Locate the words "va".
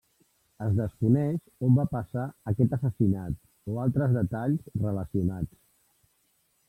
1.81-1.85